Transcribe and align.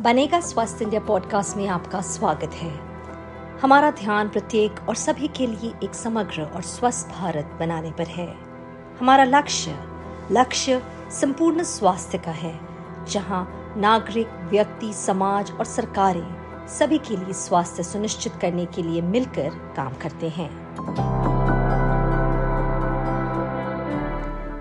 बनेगा 0.00 0.40
स्वस्थ 0.40 0.82
India 0.82 1.00
podcast 1.00 1.56
में 1.56 1.68
आपका 1.68 2.00
स्वागत 2.00 2.50
है। 2.54 2.70
हमारा 3.62 3.90
ध्यान 3.90 4.28
प्रत्येक 4.28 4.88
और 4.88 4.94
सभी 4.94 5.28
के 5.28 5.46
लिए 5.46 5.72
एक 5.84 5.94
समग्र 5.94 6.42
और 6.42 6.62
स्वस्थ 6.62 7.08
भारत 7.08 7.56
बनाने 7.60 7.90
पर 7.90 8.06
है। 8.06 8.26
हमारा 9.00 9.24
लक्ष्य 9.24 9.76
लक्ष्य 10.32 10.82
संपूर्ण 11.10 11.62
स्वास्थ्य 11.62 12.18
का 12.18 12.30
है, 12.30 12.60
जहाँ 13.08 13.74
नागरिक, 13.76 14.28
व्यक्ति, 14.50 14.92
समाज 14.92 15.52
और 15.52 15.64
सरकारें 15.64 16.66
सभी 16.68 16.98
के 16.98 17.16
लिए 17.16 17.32
स्वास्थ्य 17.32 17.82
सुनिश्चित 17.82 18.32
करने 18.36 18.66
के 18.66 18.82
लिए 18.82 19.02
मिलकर 19.02 19.50
काम 19.76 19.94
करते 19.94 20.28
हैं। 20.28 21.51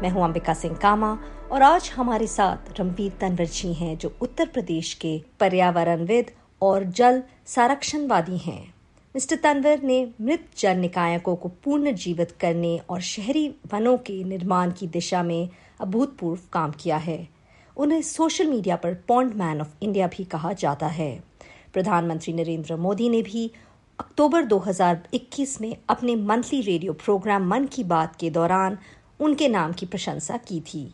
मैं 0.02 0.09
हूँ 0.09 0.23
अंबिका 0.23 0.54
सिंह 0.54 0.75
कामा, 0.75 1.18
और 1.52 1.61
आज 1.61 1.91
हमारे 1.95 2.27
साथ 2.27 2.79
रमवीर 2.79 3.11
तनवर 3.21 3.45
जी 3.45 3.73
हैं, 3.73 3.97
जो 3.97 4.18
उत्तर 4.21 4.45
प्रदेश 4.45 4.93
के 4.93 5.21
पर्यावरणविद 5.39 6.31
और 6.61 6.83
जल 6.83 7.23
संरक्षणवादी 7.46 8.37
हैं। 8.37 8.73
मिस्टर 9.15 9.36
तनवर 9.36 9.82
ने 9.83 10.11
मृत 10.21 10.45
जल 10.57 10.78
निकायकों 10.78 11.36
को 11.36 11.50
पूर्ण 11.50 11.93
जीवित 11.93 12.32
करने 12.32 12.78
और 12.89 13.01
शहरी 13.01 13.56
वनों 13.73 13.97
के 13.97 14.23
निर्माण 14.23 14.71
की 14.71 14.87
दिशा 14.87 15.23
में 15.23 15.50
अभूतपूर्व 15.82 16.42
काम 16.54 16.71
किया 16.71 16.97
है। 16.97 17.28
उन्हें 17.78 18.01
सोशल 18.01 18.47
मीडिया 18.47 18.75
पर 18.75 18.93
पॉन्ड 18.93 19.33
मैन 19.33 19.61
ऑफ़ 19.61 19.75
इंडिया 19.81 20.07
भी 20.07 20.23
कहा 20.23 20.54
जाता 20.54 20.87
है। 20.87 21.23
प्रधानमंत्री 21.73 22.33
नरेंद्र 22.33 22.75
मोदी 22.75 23.09
ने 23.09 23.21
भी 23.21 23.51
अक्टूबर 24.00 24.43
2021 24.43 25.61
में 25.61 25.78
अपने 25.89 26.15
मंथली 26.15 26.61
रेडियो 26.61 26.93
प्रोग्राम 26.93 27.47
मन 27.47 27.65
की 27.65 27.83
बात 27.83 28.15
के 28.15 28.29
दौरान 28.29 28.78
उनके 29.21 29.48
नाम 29.48 29.74
की 29.74 29.86
प्रशंसा 29.86 30.38
की 30.38 30.61
थी। 30.61 30.93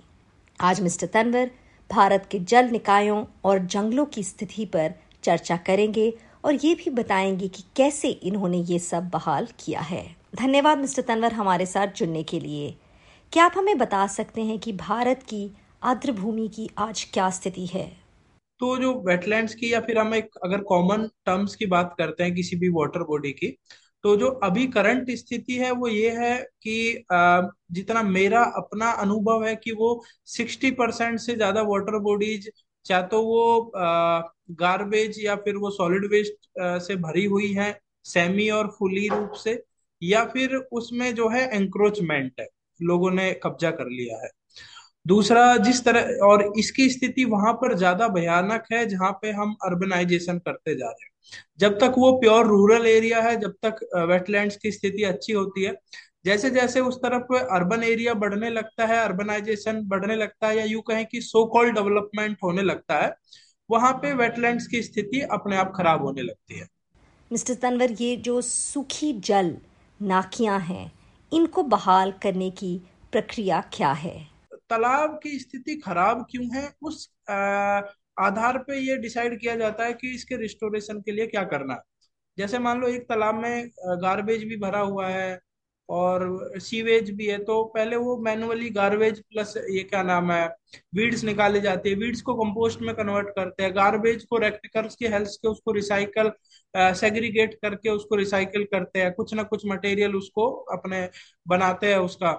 आज 0.62 0.81
मिस्टर 0.81 1.08
तनवर 1.08 1.52
भारत 1.91 2.27
के 2.31 2.40
जल 2.40 2.66
निकायों 2.66 3.26
और 3.44 3.59
जंगलों 3.59 4.05
की 4.05 4.23
स्थिति 4.23 4.66
पर 4.66 4.94
चर्चा 5.23 5.58
करेंगे 5.58 6.13
और 6.45 6.54
ये 6.54 6.76
भी 6.76 6.90
बताएँगे 6.90 7.48
कि 7.48 7.63
कैसे 7.76 8.10
इन्होंने 8.10 8.57
ये 8.57 8.79
सब 8.79 9.10
बहाल 9.10 9.48
किया 9.60 9.79
है। 9.79 10.16
धन्यवाद 10.35 10.77
मिस्टर 10.77 11.01
तनवर 11.01 11.34
हमारे 11.34 11.66
साथ 11.66 11.88
जुड़ने 11.88 12.24
के 12.24 12.40
लिए। 12.40 12.77
क्या 13.34 13.46
आप 13.46 13.54
हमें 13.57 13.77
बता 13.77 14.07
सकते 14.07 14.41
हैं 14.41 14.60
कि 14.60 14.73
भारत 14.73 15.23
की 15.23 15.51
आर्द्र 15.84 16.12
भूमि 16.12 16.48
की 16.55 16.70
आज 16.77 17.04
क्या 17.13 17.29
स्थिति 17.29 17.66
है? 17.66 17.98
तो 18.60 18.77
जो 18.77 18.94
वेटलैंड्स 18.94 19.55
की 19.55 19.73
या 19.73 19.82
फिर 19.82 19.98
हम 19.98 20.16
एक 20.16 20.29
अगर 20.44 20.57
कॉमन 20.57 21.07
टर्म्स 21.26 21.55
की 21.55 21.66
बात 21.66 21.96
करते 21.98 22.23
हैं 22.23 22.35
किसी 22.35 22.55
भी 22.55 22.70
वाटर 22.70 23.04
बॉडी 23.04 23.32
की 23.32 23.57
तो 24.08 24.16
जो 24.18 24.27
अभी 24.44 24.66
करंट 24.68 25.10
स्थिति 25.12 25.54
है, 25.54 25.72
वो 25.72 25.88
ये 25.88 26.10
है 26.18 26.36
कि 26.63 27.05
जितना 27.72 28.04
मेरा 28.04 28.41
अपना 28.58 28.91
अनुभव 29.02 29.44
है 29.46 29.55
कि 29.55 29.72
वो 29.72 29.90
60 30.27 30.72
परसेंट 30.72 31.20
से 31.20 31.36
ज़्यादा 31.36 31.62
वाटर 31.63 31.98
बॉडीज 32.02 32.50
चाहे 32.85 33.04
तो 33.08 33.22
वो 33.24 33.72
गार्बेज 34.62 35.20
या 35.24 35.35
फिर 35.38 35.55
वो 35.55 35.70
सॉलिड 35.72 36.05
वेस्ट 36.12 36.50
से 36.88 36.96
भरी 36.98 37.26
हुई 37.26 37.52
है 37.54 37.70
सेमी 38.05 38.50
और 38.50 38.68
फुली 38.80 39.08
रूप 39.08 39.32
से, 39.35 39.62
या 40.02 40.24
फिर 40.26 40.55
उसमें 40.55 41.13
जो 41.16 41.30
है 41.30 41.44
एंक्रोचमेंट 41.55 42.40
है, 42.40 42.48
लोगों 42.80 43.12
ने 43.12 43.32
कब्जा 43.44 43.72
कर 43.72 43.90
लिया 43.90 44.24
है। 44.24 44.30
दूसरा, 45.08 45.55
जिस 45.58 45.84
तरह, 45.86 46.26
और 46.26 46.52
इसकी 46.60 46.90
स्थिति 46.90 47.26
वहाँ 47.26 47.54
पर 47.54 47.76
ज़्यादा 47.77 48.08
भयानक 48.10 48.63
है, 48.72 48.86
जहाँ 48.88 49.12
पे 49.22 49.32
हम 49.32 49.55
अर्बनाइजेशन 49.66 50.38
करते 50.40 50.76
जा 50.76 50.86
रहे 50.86 51.05
हैं। 51.05 51.12
जब 51.60 51.77
तक 51.80 51.94
वो 51.98 52.12
प्योर 52.20 52.46
रूरल 52.46 52.86
एरिया 52.88 53.22
है, 53.22 53.35
जब 53.35 53.54
तक 53.66 53.80
वेटलैंड्स 54.10 54.58
की 54.58 54.72
स्थिति 54.72 55.04
अच्छी 55.05 55.34
होती 55.34 55.63
है 55.63 55.76
जैसे 56.26 56.50
जैसे 56.50 56.80
उस 56.80 56.96
तरफ़ 56.98 57.34
अर्बन 57.35 57.84
एरिया 57.84 58.13
बढ़ने 58.13 58.50
लगता 58.50 58.85
है 58.85 58.98
अर्बनाइजेशन 59.00 59.82
बढ़ने 59.85 60.16
लगता 60.16 60.48
है, 60.48 60.58
या 60.58 60.63
यूँ 60.63 60.82
कहें 60.82 61.05
कि 61.05 61.22
सो 61.22 61.46
कॉल्ड 61.46 61.76
डेवलपमेंट 61.76 62.38
होने 62.44 62.62
लगता 62.62 62.96
है, 62.96 63.13
वहाँ 63.70 63.94
पे 63.94 64.13
वेटलैंड्स 64.13 64.68
की 64.68 64.81
स्थिति 64.84 65.22
अपने 65.31 65.58
आप 65.58 65.72
खराब 65.75 66.03
होने 66.03 66.22
लगती 66.22 66.59
है। 66.59 66.68
मिस्टर 67.31 67.53
तनवर, 67.53 67.91
ये 67.91 68.16
जो 68.18 68.40
सूखी 68.41 69.13
जल, 69.13 69.56
नाकियाँ 70.00 70.59
हैं, 70.59 70.91
इनको 71.31 71.63
बहाल 71.66 72.13
करने 72.23 72.50
की 72.51 72.79
प्रक्रिया 73.12 73.62
क्या 73.73 73.91
है? 73.91 74.36
तालाब 74.69 75.19
की 75.23 75.38
स्थिति 75.39 75.75
खराब 75.78 76.25
क्यों 76.31 76.45
है? 76.55 76.69
उस 76.81 77.09
आधार 78.19 78.57
पे 78.57 78.79
ये 78.79 78.97
डिसाइड 78.97 79.39
किया 79.41 79.55
जाता 79.55 79.85
है 79.85 79.94
कि 79.94 80.13
इसके 80.16 80.38
रिस्टोरेशन 80.38 81.01
के 81.01 81.11
लिए 81.11 81.28
क्या 81.28 81.44
करना 81.45 81.73
है। 81.73 81.81
जैसे 82.38 82.59
मान 82.59 82.81
लो 82.81 82.88
एक 82.88 83.03
तालाब 83.09 83.35
में 83.35 83.69
गार्बेज 84.01 84.44
भी 84.44 84.57
भरा 84.59 84.79
हुआ 84.81 85.07
है 85.07 85.39
और 85.89 86.59
सीवेज 86.61 87.09
भी 87.17 87.25
है 87.28 87.38
तो 87.44 87.63
पहले 87.75 87.95
वो 87.95 88.16
मैनुअली 88.22 88.69
गार्बेज 88.69 89.19
प्लस 89.22 89.53
ये 89.72 89.83
क्या 89.83 90.01
नाम 90.03 90.31
है 90.31 90.47
वीड्स 90.95 91.23
निकाली 91.23 91.61
जाती 91.61 91.89
है। 91.89 91.95
वीड्स 91.95 92.22
को 92.22 92.34
कंपोस्ट 92.35 92.81
में 92.81 92.94
कन्वर्ट 92.95 93.29
करते 93.35 93.63
हैं। 93.63 93.75
गार्बेज 93.75 94.25
को 94.29 94.38
रेक्टिकल्स 94.38 94.95
की 94.95 95.05
हेल्प 95.07 95.28
के 95.41 95.47
उसको 95.47 95.72
रिसाइकल 95.72 96.31
सेग्रीगेट 96.95 97.53
करके 97.61 97.89
उसको 97.89 98.16
रिसाइकल 98.16 98.63
करते 98.73 98.99
हैं। 98.99 99.13
कुछ 99.13 99.34
ना 99.34 99.44
कुछ 99.44 99.66
मटेरियल 99.66 100.16
उसको 100.16 100.49
अपने 100.75 101.07
बनाते 101.47 101.88
हैं 101.88 101.99
उसका। 101.99 102.31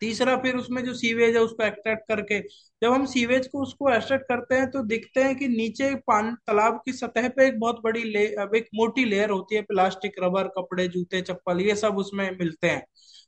तीसरा 0.00 0.36
फिर 0.36 0.56
उसमें 0.56 0.82
जो 0.84 0.94
सीवेज 0.94 1.36
है 1.36 1.42
उसको 1.42 1.64
एक्सट्रैक्ट 1.64 2.02
करके, 2.08 2.40
जब 2.82 2.92
हम 2.92 3.04
सीवेज 3.06 3.46
को 3.46 3.62
उसको 3.62 3.90
एक्सट्रैक्ट 3.92 4.24
करते 4.28 4.54
हैं 4.54 4.70
तो 4.70 4.82
दिखते 4.84 5.22
हैं 5.22 5.34
कि 5.36 5.48
नीचे 5.48 5.94
पान, 6.06 6.34
तालाब 6.36 6.80
की 6.84 6.92
सतह 6.92 7.28
पे 7.28 7.46
एक 7.46 7.58
बहुत 7.60 7.80
बड़ी 7.84 8.02
ले 8.04 8.24
एक 8.56 8.68
मोटी 8.74 9.04
लेयर 9.04 9.30
होती 9.30 9.54
है 9.54 9.62
प्लास्टिक 9.62 10.12
रबर 10.22 10.48
कपड़े, 10.48 10.86
जूते, 10.88 11.20
चप्पल, 11.22 11.60
ये 11.60 11.74
सब 11.76 11.98
उसमें 11.98 12.30
मिलते 12.32 12.68
हैं। 12.68 12.84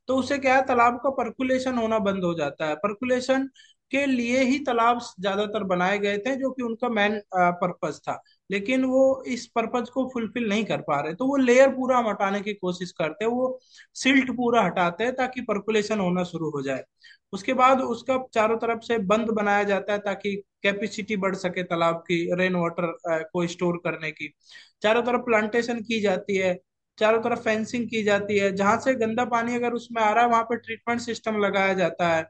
तो 0.09 0.17
उससे 0.17 0.39
क्या 0.39 0.55
है, 0.57 0.63
तालाब 0.67 0.97
का 0.97 1.11
परकुलेशन 1.15 1.79
होना 1.79 1.99
बंद 2.01 2.25
हो 2.25 2.35
जाता 2.35 2.67
है। 2.67 2.75
पर्कुलेशन 2.77 3.49
के 3.93 4.05
लिए 4.07 4.43
ही 4.45 4.59
तालाब 4.65 4.99
ज़्यादातर 5.21 5.65
बनाए 5.67 5.99
गए 5.99 6.19
थे 6.19 6.35
जो 6.37 6.51
कि 6.51 6.63
उनका 6.63 6.89
मेन 6.91 7.21
पर्पज 7.35 7.99
था। 8.01 8.21
लेकिन 8.51 8.85
वो 8.85 9.03
इस 9.29 9.47
पर्पज 9.55 9.89
को 9.91 10.09
फुलफिल 10.13 10.49
नहीं 10.49 10.65
कर 10.65 10.81
पा 10.83 11.01
रहे। 11.01 11.15
तो 11.15 11.27
वो 11.27 11.37
लेयर 11.37 11.69
पूरा 11.71 11.99
हम 11.99 12.09
हटाने 12.09 12.41
की 12.41 12.53
कोशिश 12.55 12.93
करते 12.93 13.25
हैं 13.25 13.33
वो 13.33 13.59
सिल्ट 13.97 14.31
पूरा 14.37 14.63
हटाते 14.65 15.05
हैं 15.05 15.15
ताकि 15.17 15.41
पर्कुलेशन 15.43 16.01
होना 16.01 16.25
शुरू 16.25 16.51
हो 16.51 16.63
जाए। 16.63 16.85
उसके 17.33 17.53
बाद 17.55 17.81
उसका 17.83 18.19
चारों 18.35 18.57
तरफ़ 18.59 18.81
से 18.85 18.99
बंद 19.07 19.31
बनाया 19.33 19.63
जाता 19.65 19.93
है 19.93 19.99
ताकि 20.01 20.35
कैपेसिटी 20.63 21.17
बढ़ 21.19 21.35
सके 21.37 21.63
तालाब 21.65 21.97
की 22.09 22.25
रेन 22.37 22.55
वाटर 22.57 22.93
को 23.33 23.47
स्टोर 23.47 23.77
करने 23.85 24.11
की। 24.13 24.33
चारों 24.83 25.03
तरफ़ 25.03 25.23
प्लांटेशन 25.23 25.81
की 25.83 26.01
जाती 26.01 26.37
है 26.37 26.59
चारों 26.99 27.21
तरफ़ 27.23 27.41
फेंसिंग 27.41 27.89
की 27.91 28.03
जाती 28.03 28.39
है। 28.39 28.53
जहाँ 28.57 28.77
से 28.81 28.95
गंदा 28.97 29.25
पानी 29.27 29.55
अगर 29.55 29.73
उसमें 29.73 30.03
आ 30.03 30.11
रहा 30.13 30.25
है 30.25 30.31
वहाँ 30.31 30.43
पर 30.45 30.57
ट्रीटमेंट 30.59 31.01
सिस्टम 31.01 31.39
लगाया 31.39 31.75
जाता 31.75 32.09
है। 32.09 32.23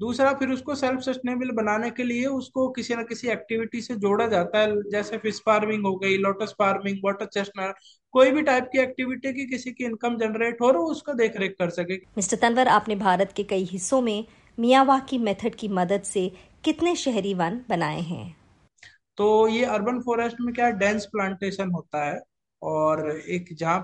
दूसरा 0.00 0.32
फिर 0.32 0.48
उसको 0.48 0.74
सेल्फ 0.74 1.00
सस्टेनेबल 1.00 1.50
बनाने 1.50 1.90
के 1.90 2.02
लिए 2.02 2.26
उसको 2.26 2.68
किसी 2.68 2.94
न 2.94 3.04
किसी 3.04 3.28
एक्टिविटी 3.28 3.80
से 3.80 3.94
जोड़ा 3.96 4.26
जाता 4.26 4.58
है 4.58 4.90
जैसे 4.90 5.18
फ़िश 5.18 5.40
फ़ार्मिंग 5.46 5.86
हो 5.86 5.94
गई 5.96 6.16
लोटस 6.18 6.54
फ़ार्मिंग 6.58 6.98
वाटर 7.04 7.26
चेस्टनट 7.26 7.76
कोई 8.12 8.30
भी 8.30 8.42
टाइप 8.42 8.68
की 8.72 8.78
एक्टिविटी 8.78 9.32
की 9.32 9.46
किसी 9.46 9.70
की 9.70 9.84
इनकम 9.84 10.16
जनरेट 10.16 10.60
हो 10.60 10.70
रहा 10.70 10.82
हो 10.82 10.88
उसका 10.88 11.12
देख 11.12 11.36
रेख 11.36 11.56
कर 11.58 11.70
सके। 11.70 11.96
मिस्टर 11.96 12.36
तनवर 12.36 12.68
आपने 12.68 12.96
भारत 12.96 13.32
के 13.36 13.42
कई 13.44 13.64
हिस्सों 13.64 14.00
में 14.00 14.24
मियावाकी 14.58 15.18
मेथड 15.18 15.54
की 15.54 15.68
मदद 15.68 16.02
से 16.02 16.30
कितने 16.64 16.96
शहरी 16.96 17.34
वन 17.34 17.60
बनाए 17.68 18.00
हैं? 18.00 18.36
तो 19.16 19.48
ये 19.48 19.64
अर्बन 19.64 20.00
फॉरेस्ट 20.00 20.36
में 20.40 20.54
क्या 20.54 20.70
डेंस 20.70 21.06
प्लांटेशन 21.06 21.70
होता 21.70 22.04
है? 22.04 22.20
और 22.62 23.10
एक 23.10 23.48
जहाँ 23.54 23.78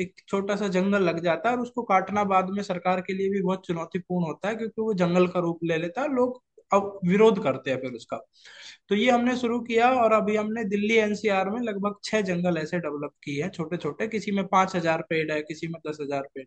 एक 0.00 0.14
छोटा 0.28 0.56
सा 0.56 0.68
जंगल 0.70 1.02
लग 1.02 1.22
जाता 1.22 1.48
है 1.48 1.56
और 1.56 1.62
उसको 1.62 1.82
काटना 1.84 2.24
बाद 2.26 2.50
में 2.50 2.62
सरकार 2.62 3.00
के 3.00 3.12
लिए 3.12 3.30
भी 3.30 3.42
बहुत 3.42 3.66
चुनौतीपूर्ण 3.66 4.26
होता 4.26 4.48
है 4.48 4.54
क्योंकि 4.56 4.82
वो 4.82 4.94
जंगल 4.96 5.26
का 5.26 5.40
रूप 5.40 5.64
ले 5.64 5.76
लेता 5.78 6.02
है, 6.02 6.14
लोग 6.14 6.42
अब 6.72 6.98
विरोध 7.04 7.42
करते 7.44 7.70
हैं 7.70 7.80
फिर 7.80 7.92
उसका। 7.92 8.16
तो 8.88 8.94
ये 8.94 9.10
हमने 9.10 9.36
शुरू 9.36 9.58
किया 9.62 9.90
और 9.94 10.12
अभी 10.12 10.36
हमने 10.36 10.64
दिल्ली 10.66 10.94
एनसीआर 10.96 11.50
में 11.50 11.60
लगभग 11.62 11.94
छह 12.04 12.20
जंगल 12.22 12.58
ऐसे 12.58 12.78
डेवलप 12.78 13.12
किए 13.24 13.42
हैं 13.42 13.50
छोटे 13.50 13.76
छोटे 13.76 14.08
किसी 14.08 14.32
में 14.32 14.46
पाँच 14.46 14.76
हज़ार 14.76 15.02
पेड़ 15.10 15.30
है, 15.32 15.40
किसी 15.42 15.68
में 15.68 15.80
दस 15.88 15.98
हज़ार 16.00 16.28
पेड़ 16.34 16.44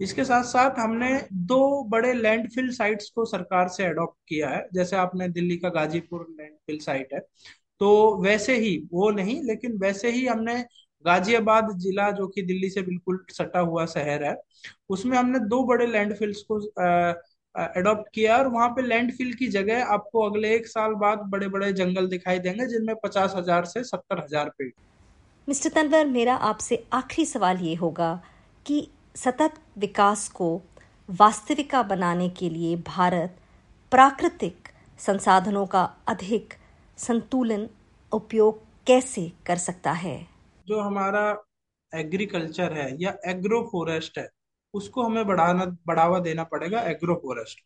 इसके 0.00 0.24
साथ 0.24 0.44
साथ 0.44 0.78
हमने 0.78 1.08
दो 1.48 1.82
बड़े 1.90 2.12
लैंडफिल 2.14 2.70
साइट्स 2.74 3.10
को 3.10 3.24
सरकार 3.26 3.68
से 3.68 3.84
अडॉप्ट 3.84 4.16
किया 4.28 4.48
है, 4.50 4.66
जैसे 4.74 4.96
आपने 4.96 5.28
दिल्ली 5.30 5.56
का 5.56 5.68
गाजीपुर 5.70 6.26
लैंडफिल 6.30 6.78
साइट 6.80 7.12
है। 7.14 7.20
तो 7.80 8.22
वैसे 8.22 8.56
ही, 8.56 8.76
वो 8.92 9.10
नहीं, 9.10 9.42
लेकिन 9.42 9.76
वैसे 9.78 10.10
ही 10.10 10.26
हमने 10.26 10.64
गाजियाबाद 11.04 11.70
जिला 11.78 12.10
जो 12.10 12.26
कि 12.28 12.42
दिल्ली 12.42 12.70
से 12.70 12.82
बिल्कुल 12.82 13.24
सटा 13.30 13.60
हुआ 13.60 13.86
शहर 13.86 14.24
है, 14.24 14.36
उसमें 14.88 15.16
हमने 15.18 15.38
दो 15.40 15.62
बड़े 15.66 15.86
लैंडफिल्स 15.86 16.42
को 16.42 16.58
अडॉप्ट 17.54 18.08
किया 18.14 18.36
और 18.38 18.48
वहाँ 18.48 18.68
पे 18.68 18.82
लैंडफिल 18.82 19.32
की 19.34 19.48
जगह 19.48 19.84
आपको 19.86 20.22
अगले 20.22 20.54
एक 20.54 20.66
साल 20.66 20.94
बाद 20.96 21.18
बड़े 21.30 21.48
बड़े 21.48 21.72
जंगल 21.72 22.08
दिखाई 22.08 22.38
देंगे, 22.38 22.66
जिनमें 22.66 22.94
पचास 23.04 23.34
हज़ार 23.36 23.64
से 23.64 23.84
सत्तर 23.84 24.22
हज़ार 24.22 24.48
पेड़। 24.48 24.70
मिस्टर 25.48 25.70
तनवर, 25.70 26.06
मेरा 26.06 26.34
आपसे 26.34 26.84
आखिरी 26.92 27.26
सवाल 27.26 27.58
ये 27.58 27.74
होगा 27.74 28.14
कि 28.66 28.86
सतत 29.16 29.54
विकास 29.78 30.28
को 30.28 30.60
वास्तविका 31.08 31.82
बनाने 31.84 32.28
के 32.30 32.48
लिए 32.50 32.76
भारत 32.86 33.36
प्राकृतिक 33.92 34.68
संसाधनों 34.98 35.66
का 35.66 35.82
अधिक 36.08 36.54
संतुलन 36.98 37.68
उपयोग 38.12 38.62
कैसे 38.86 39.32
कर 39.46 39.56
सकता 39.56 39.92
है? 39.92 40.26
जो 40.66 40.80
हमारा 40.80 41.44
एग्रीकल्चर 41.94 42.72
है 42.72 43.02
या 43.02 43.16
एग्रो 43.26 43.62
फॉरेस्ट 43.72 44.18
है, 44.18 44.28
उसको 44.74 45.02
हमें 45.02 45.26
बढ़ाना, 45.26 45.64
बढ़ावा 45.86 46.18
देना 46.18 46.44
पड़ेगा 46.44 46.80
एग्रो 46.80 47.14
फॉरेस्ट 47.14 47.60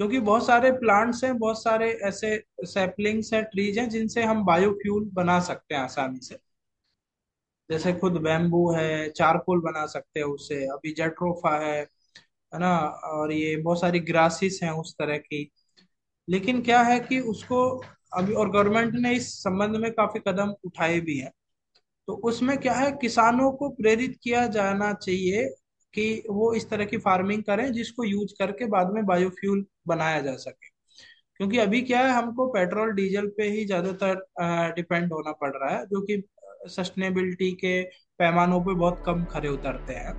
क्योंकि 0.00 0.20
बहुत 0.20 0.46
सारे 0.46 0.70
प्लांट्स 0.72 1.24
हैं, 1.24 1.38
बहुत 1.38 1.62
सारे 1.62 1.90
ऐसे 1.92 2.44
सैपलिंग्स 2.60 3.32
हैं 3.32 3.44
ट्रीज 3.44 3.78
हैं, 3.78 3.88
जिनसे 3.88 4.22
हम 4.22 4.44
बायोफ्यूल 4.44 5.10
बना 5.12 5.40
सकते 5.40 5.74
हैं 5.74 5.82
आसानी 5.82 6.20
से। 6.20 6.38
जैसे 7.70 7.92
खुद 7.92 8.12
बैम्बू 8.12 8.72
है 8.72 9.10
चारकोल 9.10 9.60
बना 9.60 9.86
सकते 9.86 10.20
हैं 10.20 10.26
उससे, 10.26 10.66
अभी 10.66 10.92
जेट्रोफा 10.94 11.58
है 11.58 11.80
है 12.54 12.58
ना? 12.60 12.78
और 13.04 13.32
ये 13.32 13.56
बहुत 13.56 13.80
सारी 13.80 14.00
ग्रासिस 14.00 14.62
हैं 14.62 14.70
उस 14.70 14.94
तरह 14.94 15.18
की। 15.18 15.50
लेकिन 16.28 16.62
क्या 16.62 16.82
है 16.82 17.00
कि 17.00 17.20
उसको 17.20 17.84
अभी 18.12 18.32
और 18.32 18.50
गवर्नमेंट 18.50 18.94
ने 18.94 19.12
इस 19.12 19.34
संबंध 19.42 19.76
में 19.76 19.90
काफ़ी 19.92 20.20
कदम 20.20 20.54
उठाए 20.64 21.00
भी 21.00 21.18
हैं। 21.18 21.32
तो 22.08 22.12
उसमें 22.12 22.58
क्या 22.58 22.74
है, 22.74 22.92
किसानों 22.92 23.50
को 23.52 23.68
प्रेरित 23.68 24.18
किया 24.22 24.46
जाना 24.46 24.92
चाहिए 24.92 25.46
कि 25.94 26.22
वो 26.30 26.54
इस 26.54 26.70
तरह 26.70 26.84
की 26.84 26.98
फ़ार्मिंग 26.98 27.42
करें 27.42 27.72
जिसको 27.72 28.04
यूज़ 28.04 28.34
करके 28.38 28.66
बाद 28.66 28.90
में 28.90 29.06
बायोफ्यूल 29.06 29.64
बनाया 29.88 30.20
जा 30.20 30.34
सके। 30.36 30.68
क्योंकि 31.36 31.58
अभी 31.58 31.82
क्या 31.82 32.00
है, 32.00 32.12
हमको 32.12 32.46
पेट्रोल 32.46 32.92
डीजल 32.92 33.26
पे 33.26 33.42
ही 33.42 33.64
ज़्यादातर 33.64 34.72
डिपेंड 34.76 35.12
होना 35.12 35.32
पड़ 35.32 35.50
रहा 35.56 35.76
है, 35.76 35.84
जो 35.86 36.00
कि 36.00 36.22
सस्टेनेबिलिटी 36.66 37.50
के 37.52 37.82
पैमानों 38.18 38.60
पे 38.60 38.74
बहुत 38.74 39.02
कम 39.06 39.24
खरे 39.24 39.48
उतरते 39.48 39.92
हैं। 39.92 40.14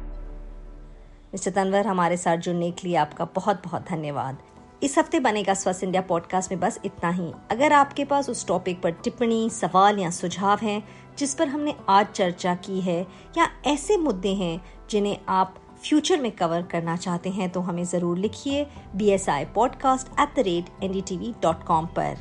तनवर, 1.56 1.88
हमारे 1.88 2.18
साथ 2.18 2.38
जुड़ने 2.38 2.71
के 2.71 2.88
लिए 2.88 2.97
आपका 2.97 3.25
बहुत 3.25 3.62
बहुत 3.63 3.81
धन्यवाद। 3.81 4.38
इस 4.81 4.98
हफ़्ते 4.98 5.20
बनेगा 5.20 5.54
स्वस्थ 5.54 5.84
इंडिया 5.84 6.02
पॉडकास्ट 6.02 6.52
में 6.52 6.60
बस 6.60 6.80
इतना 6.86 7.10
ही। 7.10 7.31
अगर 7.52 7.74
आपके 7.74 8.06
पास 8.06 8.30
उस 8.30 8.46
टॉपिक 8.48 8.81
पर 8.81 8.92
टिप्पणी, 8.94 9.50
सवाल 9.50 10.00
या 10.00 10.10
सुझाव 10.10 10.60
हैं, 10.62 10.84
जिस 11.18 11.34
पर 11.36 11.48
हमने 11.48 11.74
आज 11.90 12.06
चर्चा 12.08 12.54
की 12.58 12.80
है, 12.81 13.02
या 13.38 13.50
ऐसे 13.68 13.98
मुद्दे 13.98 14.34
हैं 14.36 14.62
जिन्हें 14.90 15.18
आप 15.30 15.56
फ्यूचर 15.84 16.22
में 16.22 16.31
कवर 16.31 16.62
करना 16.62 16.96
चाहते 16.98 17.30
हैं 17.30 17.50
तो 17.50 17.60
हमें 17.60 17.84
ज़रूर 17.86 18.18
लिखिए 18.18 18.66
B 18.96 19.10
S 19.10 19.30
I 19.30 19.46
podcast 19.56 20.08
at 20.20 20.36
the 20.36 20.46
rate 20.46 20.84
N 20.84 20.92
D 20.92 21.02
T 21.02 21.18
V 21.18 21.34
dot 21.42 21.64
com 21.64 21.86
पर। 21.98 22.18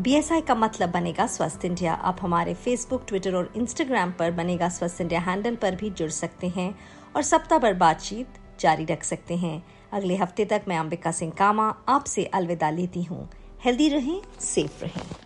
बी 0.00 0.14
एस 0.14 0.32
आई 0.32 0.40
का 0.40 0.54
मतलब 0.54 0.90
बनेगा 0.90 1.26
स्वस्थ 1.26 1.64
इंडिया। 1.64 1.92
आप 1.94 2.18
हमारे 2.22 2.54
फेसबुक 2.54 3.04
ट्विटर 3.08 3.34
और 3.34 3.52
इंस्टाग्राम 3.56 4.12
पर 4.18 4.30
बनेगा 4.32 4.68
स्वस्थ 4.68 5.00
इंडिया 5.00 5.20
हैंडल 5.20 5.56
पर 5.56 5.74
भी 5.74 5.90
जुड़ 5.90 6.10
सकते 6.10 6.48
हैं 6.48 6.74
और 7.16 7.22
सप्ताह 7.22 7.58
भर 7.58 7.74
बातचीत 7.74 8.38
जारी 8.60 8.84
रख 8.84 9.02
सकते 9.04 9.36
हैं। 9.36 9.62
अगले 9.92 10.16
हफ़्ते 10.16 10.44
तक 10.44 10.62
मैं 10.68 10.78
अंबिका 10.78 11.12
सिंह 11.12 11.32
कामा 11.32 11.74
आपसे 11.88 12.24
अलविदा 12.24 12.70
लेती 12.70 13.02
हूँ। 13.02 13.28
हेल्दी 13.64 13.88
रहें, 13.88 14.22
सेफ़ 14.40 14.84
रहें। 14.84 15.25